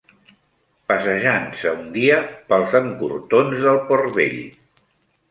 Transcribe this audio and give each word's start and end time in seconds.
Passejant-se 0.91 1.73
un 1.81 1.91
dia 1.97 2.15
pels 2.53 2.73
encortorns 2.79 3.61
del 3.67 3.77
Port 3.91 4.09
vell 4.17 4.41